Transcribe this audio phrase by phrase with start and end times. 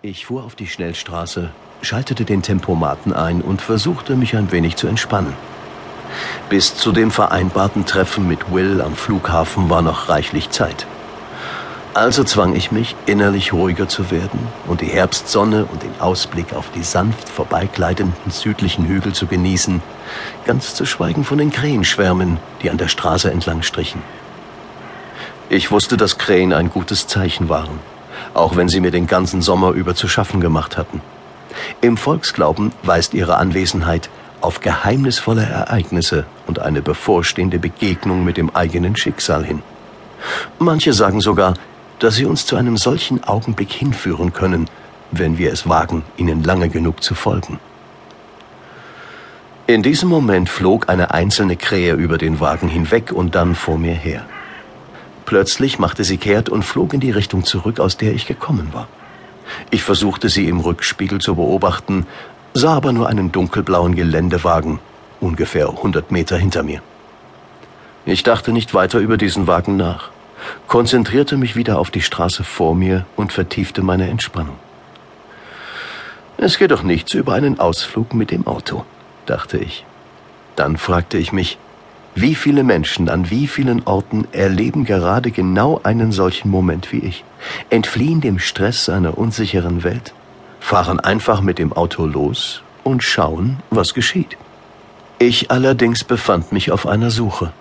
[0.00, 1.50] Ich fuhr auf die Schnellstraße,
[1.82, 5.32] schaltete den Tempomaten ein und versuchte mich ein wenig zu entspannen.
[6.48, 10.86] Bis zu dem vereinbarten Treffen mit Will am Flughafen war noch reichlich Zeit.
[11.94, 14.38] Also zwang ich mich, innerlich ruhiger zu werden
[14.68, 19.82] und die Herbstsonne und den Ausblick auf die sanft vorbeigleitenden südlichen Hügel zu genießen,
[20.44, 24.00] ganz zu schweigen von den Krähenschwärmen, die an der Straße entlang strichen.
[25.48, 27.80] Ich wusste, dass Krähen ein gutes Zeichen waren,
[28.34, 31.00] auch wenn sie mir den ganzen Sommer über zu schaffen gemacht hatten.
[31.80, 34.10] Im Volksglauben weist ihre Anwesenheit
[34.40, 39.62] auf geheimnisvolle Ereignisse und eine bevorstehende Begegnung mit dem eigenen Schicksal hin.
[40.58, 41.54] Manche sagen sogar,
[41.98, 44.68] dass sie uns zu einem solchen Augenblick hinführen können,
[45.10, 47.58] wenn wir es wagen, ihnen lange genug zu folgen.
[49.66, 53.92] In diesem Moment flog eine einzelne Krähe über den Wagen hinweg und dann vor mir
[53.92, 54.24] her.
[55.28, 58.88] Plötzlich machte sie kehrt und flog in die Richtung zurück, aus der ich gekommen war.
[59.70, 62.06] Ich versuchte sie im Rückspiegel zu beobachten,
[62.54, 64.78] sah aber nur einen dunkelblauen Geländewagen,
[65.20, 66.80] ungefähr 100 Meter hinter mir.
[68.06, 70.08] Ich dachte nicht weiter über diesen Wagen nach
[70.66, 74.56] konzentrierte mich wieder auf die Straße vor mir und vertiefte meine Entspannung.
[76.38, 78.86] Es geht doch nichts über einen Ausflug mit dem Auto,
[79.26, 79.84] dachte ich.
[80.56, 81.58] Dann fragte ich mich,
[82.20, 87.24] wie viele Menschen an wie vielen Orten erleben gerade genau einen solchen Moment wie ich,
[87.70, 90.14] entfliehen dem Stress einer unsicheren Welt,
[90.58, 94.36] fahren einfach mit dem Auto los und schauen, was geschieht.
[95.20, 97.52] Ich allerdings befand mich auf einer Suche.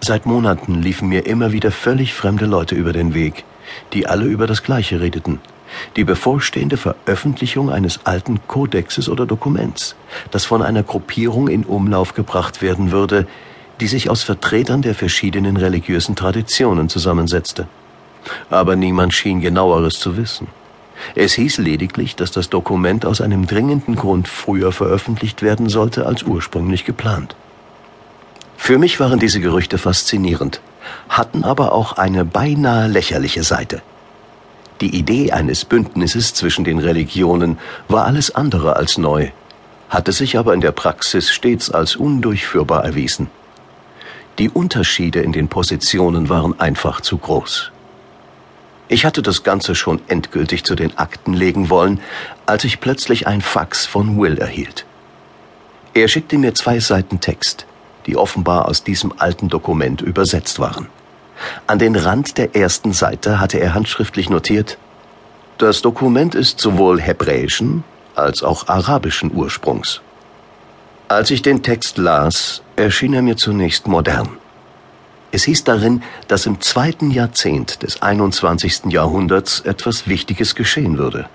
[0.00, 3.44] Seit Monaten liefen mir immer wieder völlig fremde Leute über den Weg,
[3.92, 5.40] die alle über das Gleiche redeten.
[5.96, 9.96] Die bevorstehende Veröffentlichung eines alten Kodexes oder Dokuments,
[10.30, 13.26] das von einer Gruppierung in Umlauf gebracht werden würde,
[13.80, 17.66] die sich aus Vertretern der verschiedenen religiösen Traditionen zusammensetzte.
[18.50, 20.48] Aber niemand schien genaueres zu wissen.
[21.14, 26.22] Es hieß lediglich, dass das Dokument aus einem dringenden Grund früher veröffentlicht werden sollte als
[26.22, 27.34] ursprünglich geplant.
[28.58, 30.60] Für mich waren diese Gerüchte faszinierend,
[31.08, 33.80] hatten aber auch eine beinahe lächerliche Seite.
[34.82, 39.30] Die Idee eines Bündnisses zwischen den Religionen war alles andere als neu,
[39.88, 43.28] hatte sich aber in der Praxis stets als undurchführbar erwiesen.
[44.40, 47.72] Die Unterschiede in den Positionen waren einfach zu groß.
[48.88, 52.00] Ich hatte das Ganze schon endgültig zu den Akten legen wollen,
[52.46, 54.86] als ich plötzlich ein Fax von Will erhielt.
[55.92, 57.66] Er schickte mir zwei Seiten Text,
[58.06, 60.88] die offenbar aus diesem alten Dokument übersetzt waren.
[61.66, 64.78] An den Rand der ersten Seite hatte er handschriftlich notiert,
[65.58, 67.84] das Dokument ist sowohl hebräischen
[68.14, 70.00] als auch arabischen Ursprungs.
[71.10, 74.28] Als ich den Text las, erschien er mir zunächst modern.
[75.32, 78.82] Es hieß darin, dass im zweiten Jahrzehnt des 21.
[78.90, 81.28] Jahrhunderts etwas Wichtiges geschehen würde.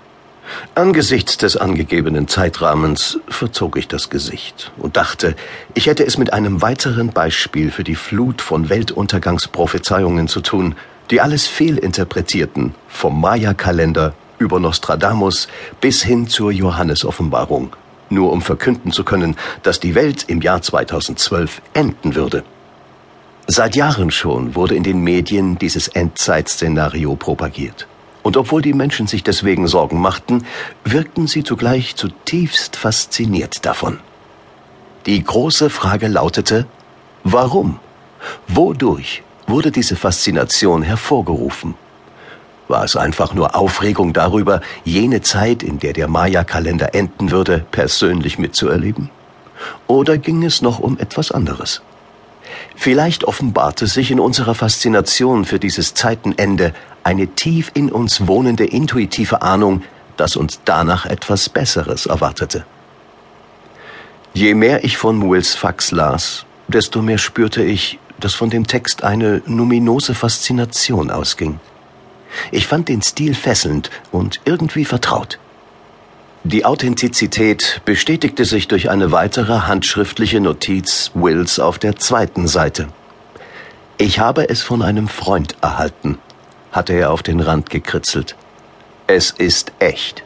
[0.74, 5.36] Angesichts des angegebenen Zeitrahmens verzog ich das Gesicht und dachte,
[5.74, 10.74] ich hätte es mit einem weiteren Beispiel für die Flut von Weltuntergangsprophezeiungen zu tun,
[11.10, 15.48] die alles fehlinterpretierten, vom Maya-Kalender über Nostradamus
[15.82, 17.76] bis hin zur Johannesoffenbarung,
[18.10, 22.44] nur um verkünden zu können, dass die Welt im Jahr 2012 enden würde.
[23.46, 27.86] Seit Jahren schon wurde in den Medien dieses Endzeitszenario propagiert.
[28.24, 30.44] Und obwohl die Menschen sich deswegen Sorgen machten,
[30.84, 34.00] wirkten sie zugleich zutiefst fasziniert davon.
[35.06, 36.66] Die große Frage lautete,
[37.22, 37.78] warum?
[38.48, 41.76] Wodurch wurde diese Faszination hervorgerufen?
[42.68, 48.38] War es einfach nur Aufregung darüber, jene Zeit, in der der Maya-Kalender enden würde, persönlich
[48.38, 49.10] mitzuerleben?
[49.86, 51.82] Oder ging es noch um etwas anderes?
[52.74, 56.72] Vielleicht offenbarte sich in unserer Faszination für dieses Zeitenende
[57.04, 59.82] eine tief in uns wohnende intuitive Ahnung,
[60.16, 62.64] dass uns danach etwas Besseres erwartete.
[64.34, 69.04] Je mehr ich von Wills Fax las, desto mehr spürte ich, dass von dem Text
[69.04, 71.60] eine numinose Faszination ausging.
[72.50, 75.38] Ich fand den Stil fesselnd und irgendwie vertraut.
[76.44, 82.86] Die Authentizität bestätigte sich durch eine weitere handschriftliche Notiz Wills auf der zweiten Seite.
[83.98, 86.18] Ich habe es von einem Freund erhalten,
[86.70, 88.36] hatte er auf den Rand gekritzelt.
[89.08, 90.22] Es ist echt.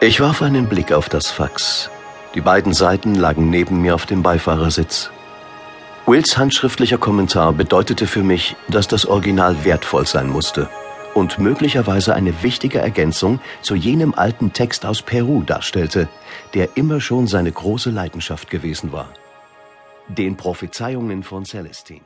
[0.00, 1.90] Ich warf einen Blick auf das Fax.
[2.34, 5.10] Die beiden Seiten lagen neben mir auf dem Beifahrersitz.
[6.08, 10.70] Wills handschriftlicher Kommentar bedeutete für mich, dass das Original wertvoll sein musste
[11.12, 16.08] und möglicherweise eine wichtige Ergänzung zu jenem alten Text aus Peru darstellte,
[16.54, 19.12] der immer schon seine große Leidenschaft gewesen war.
[20.08, 22.00] Den Prophezeiungen von Celestine.